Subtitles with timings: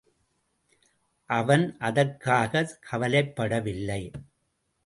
[1.29, 4.11] அவன் அதற்காகக் கவலைப் படவில்லை.